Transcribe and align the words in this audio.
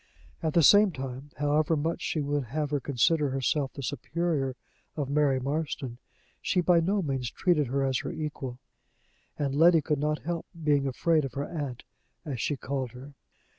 At 0.41 0.55
the 0.55 0.63
same 0.63 0.91
time, 0.91 1.29
however 1.37 1.77
much 1.77 2.01
she 2.01 2.21
would 2.21 2.45
have 2.45 2.71
her 2.71 2.79
consider 2.79 3.29
herself 3.29 3.73
the 3.73 3.83
superior 3.83 4.55
of 4.97 5.11
Mary 5.11 5.39
Marston, 5.39 5.99
she 6.41 6.59
by 6.59 6.79
no 6.79 7.03
means 7.03 7.29
treated 7.29 7.67
her 7.67 7.83
as 7.83 7.99
her 7.99 8.09
own 8.09 8.19
equal, 8.19 8.57
and 9.37 9.53
Letty 9.53 9.79
could 9.83 9.99
not 9.99 10.23
help 10.23 10.47
being 10.63 10.87
afraid 10.87 11.23
of 11.23 11.33
her 11.35 11.45
aunt, 11.47 11.83
as 12.25 12.41
she 12.41 12.57
called 12.57 12.93
her. 12.93 13.13